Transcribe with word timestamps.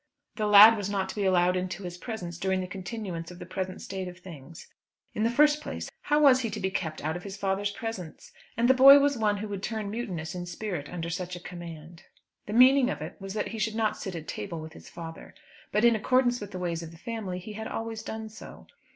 The 0.35 0.47
lad 0.47 0.77
was 0.77 0.89
not 0.89 1.09
to 1.09 1.15
be 1.15 1.25
allowed 1.25 1.55
into 1.55 1.83
his 1.83 1.95
presence 1.99 2.39
during 2.39 2.59
the 2.59 2.65
continuance 2.65 3.29
of 3.29 3.37
the 3.37 3.45
present 3.45 3.83
state 3.83 4.07
of 4.07 4.17
things. 4.17 4.65
In 5.13 5.21
the 5.21 5.29
first 5.29 5.61
place, 5.61 5.91
how 6.01 6.21
was 6.23 6.39
he 6.39 6.49
to 6.49 6.59
be 6.59 6.71
kept 6.71 7.03
out 7.05 7.15
of 7.15 7.21
his 7.21 7.37
father's 7.37 7.69
presence? 7.69 8.31
And 8.57 8.67
the 8.67 8.73
boy 8.73 8.97
was 8.97 9.15
one 9.15 9.37
who 9.37 9.47
would 9.49 9.61
turn 9.61 9.91
mutinous 9.91 10.33
in 10.33 10.47
spirit 10.47 10.89
under 10.89 11.11
such 11.11 11.35
a 11.35 11.39
command. 11.39 12.01
The 12.47 12.53
meaning 12.53 12.89
of 12.89 12.99
it 12.99 13.15
was 13.19 13.35
that 13.35 13.49
he 13.49 13.59
should 13.59 13.75
not 13.75 13.95
sit 13.95 14.15
at 14.15 14.27
table 14.27 14.59
with 14.59 14.73
his 14.73 14.89
father. 14.89 15.35
But, 15.71 15.85
in 15.85 15.95
accordance 15.95 16.41
with 16.41 16.49
the 16.49 16.57
ways 16.57 16.81
of 16.81 16.89
the 16.89 16.97
family, 16.97 17.37
he 17.37 17.53
had 17.53 17.67
always 17.67 18.01
done 18.01 18.27
so. 18.29 18.65